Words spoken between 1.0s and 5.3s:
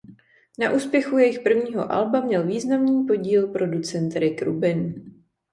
jejich prvního alba měl významný podíl producent Rick Rubin.